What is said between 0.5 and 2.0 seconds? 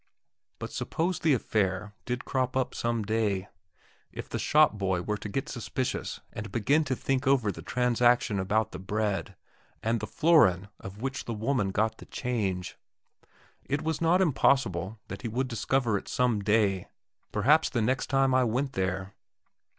But suppose the affair